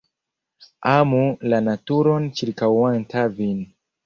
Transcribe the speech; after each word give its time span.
Amu 0.93 1.19
la 1.53 1.59
naturon 1.67 2.27
ĉirkaŭanta 2.41 3.29
vin. 3.39 3.63